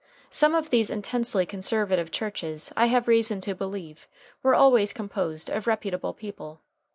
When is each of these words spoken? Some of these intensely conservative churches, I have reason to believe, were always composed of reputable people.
Some 0.31 0.55
of 0.55 0.71
these 0.71 0.89
intensely 0.89 1.45
conservative 1.45 2.09
churches, 2.09 2.73
I 2.75 2.87
have 2.87 3.07
reason 3.07 3.39
to 3.41 3.53
believe, 3.53 4.07
were 4.41 4.55
always 4.55 4.93
composed 4.93 5.47
of 5.47 5.67
reputable 5.67 6.15
people. 6.15 6.61